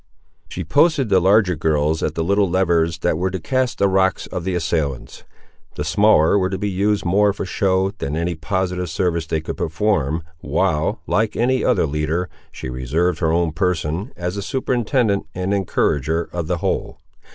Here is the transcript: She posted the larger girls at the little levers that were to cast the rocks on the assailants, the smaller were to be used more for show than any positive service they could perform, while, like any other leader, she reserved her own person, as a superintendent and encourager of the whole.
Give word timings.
She 0.49 0.63
posted 0.63 1.09
the 1.09 1.19
larger 1.19 1.55
girls 1.55 2.01
at 2.01 2.15
the 2.15 2.23
little 2.23 2.49
levers 2.49 2.97
that 3.01 3.19
were 3.19 3.29
to 3.29 3.39
cast 3.39 3.77
the 3.77 3.87
rocks 3.87 4.27
on 4.33 4.43
the 4.45 4.55
assailants, 4.55 5.25
the 5.75 5.83
smaller 5.83 6.39
were 6.39 6.49
to 6.49 6.57
be 6.57 6.71
used 6.71 7.05
more 7.05 7.33
for 7.33 7.45
show 7.45 7.91
than 7.91 8.15
any 8.15 8.33
positive 8.33 8.89
service 8.89 9.27
they 9.27 9.41
could 9.41 9.57
perform, 9.57 10.23
while, 10.39 11.01
like 11.05 11.35
any 11.35 11.63
other 11.63 11.85
leader, 11.85 12.29
she 12.51 12.67
reserved 12.67 13.19
her 13.19 13.31
own 13.31 13.51
person, 13.51 14.11
as 14.17 14.37
a 14.37 14.41
superintendent 14.41 15.27
and 15.35 15.53
encourager 15.53 16.27
of 16.33 16.47
the 16.47 16.57
whole. 16.57 16.99